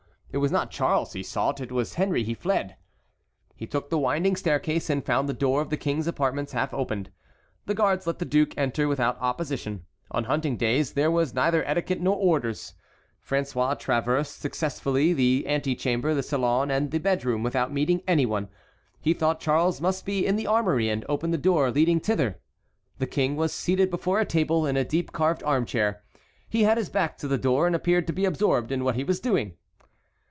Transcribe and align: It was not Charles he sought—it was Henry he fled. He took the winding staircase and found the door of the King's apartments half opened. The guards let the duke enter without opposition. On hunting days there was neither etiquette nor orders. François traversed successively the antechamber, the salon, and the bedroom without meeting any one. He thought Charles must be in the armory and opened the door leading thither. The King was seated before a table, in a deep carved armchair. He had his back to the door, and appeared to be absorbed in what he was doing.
It 0.33 0.37
was 0.37 0.49
not 0.49 0.71
Charles 0.71 1.11
he 1.11 1.23
sought—it 1.23 1.73
was 1.73 1.95
Henry 1.95 2.23
he 2.23 2.33
fled. 2.33 2.77
He 3.53 3.67
took 3.67 3.89
the 3.89 3.97
winding 3.97 4.37
staircase 4.37 4.89
and 4.89 5.05
found 5.05 5.27
the 5.27 5.33
door 5.33 5.59
of 5.61 5.69
the 5.69 5.75
King's 5.75 6.07
apartments 6.07 6.53
half 6.53 6.73
opened. 6.73 7.11
The 7.65 7.73
guards 7.75 8.07
let 8.07 8.19
the 8.19 8.23
duke 8.23 8.57
enter 8.57 8.87
without 8.87 9.19
opposition. 9.19 9.83
On 10.09 10.23
hunting 10.23 10.55
days 10.55 10.93
there 10.93 11.11
was 11.11 11.33
neither 11.33 11.65
etiquette 11.67 11.99
nor 11.99 12.15
orders. 12.15 12.75
François 13.21 13.77
traversed 13.77 14.39
successively 14.39 15.11
the 15.11 15.43
antechamber, 15.49 16.13
the 16.13 16.23
salon, 16.23 16.71
and 16.71 16.91
the 16.91 16.99
bedroom 16.99 17.43
without 17.43 17.73
meeting 17.73 18.01
any 18.07 18.25
one. 18.25 18.47
He 19.01 19.13
thought 19.13 19.41
Charles 19.41 19.81
must 19.81 20.05
be 20.05 20.25
in 20.25 20.37
the 20.37 20.47
armory 20.47 20.87
and 20.87 21.03
opened 21.09 21.33
the 21.33 21.37
door 21.37 21.71
leading 21.71 21.99
thither. 21.99 22.39
The 22.99 23.05
King 23.07 23.35
was 23.35 23.51
seated 23.51 23.89
before 23.89 24.21
a 24.21 24.25
table, 24.25 24.65
in 24.65 24.77
a 24.77 24.85
deep 24.85 25.11
carved 25.11 25.43
armchair. 25.43 26.03
He 26.47 26.63
had 26.63 26.77
his 26.77 26.87
back 26.89 27.17
to 27.17 27.27
the 27.27 27.37
door, 27.37 27.67
and 27.67 27.75
appeared 27.75 28.07
to 28.07 28.13
be 28.13 28.23
absorbed 28.23 28.71
in 28.71 28.85
what 28.85 28.95
he 28.95 29.03
was 29.03 29.19
doing. 29.19 29.57